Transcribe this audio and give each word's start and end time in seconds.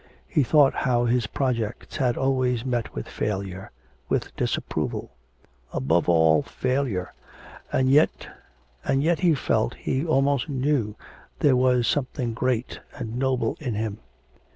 He 0.27 0.41
thought 0.41 0.73
how 0.73 1.05
his 1.05 1.27
projects 1.27 1.97
had 1.97 2.17
always 2.17 2.65
met 2.65 2.95
with 2.95 3.07
failure, 3.07 3.69
with 4.09 4.35
disapproval, 4.35 5.11
above 5.71 6.09
all, 6.09 6.41
failure... 6.41 7.13
and 7.71 7.87
yet, 7.87 8.27
and 8.83 9.03
yet 9.03 9.19
he 9.19 9.35
felt, 9.35 9.75
he 9.75 10.03
almost 10.03 10.49
knew, 10.49 10.95
there 11.37 11.55
was 11.55 11.87
something 11.87 12.33
great 12.33 12.79
and 12.97 13.19
noble 13.19 13.55
in 13.59 13.75
him. 13.75 13.99